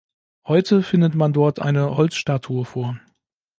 [0.47, 2.99] Heute findet man dort eine Holzstatue vor.